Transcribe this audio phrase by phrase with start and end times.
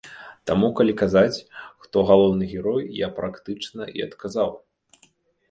[0.51, 1.37] Таму калі казаць,
[1.83, 4.51] хто галоўны герой, я практычна і адказаў.